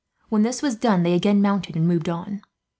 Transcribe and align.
When 0.29 0.41
this 0.41 0.63
was 0.63 0.75
done, 0.75 1.03
they 1.03 1.13
again 1.13 1.43
mounted 1.43 1.75
and 1.75 1.87
moved 1.87 2.09
on. 2.09 2.41